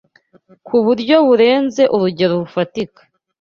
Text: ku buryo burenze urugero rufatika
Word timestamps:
ku 0.65 0.75
buryo 0.85 1.15
burenze 1.27 1.83
urugero 1.95 2.33
rufatika 2.41 3.01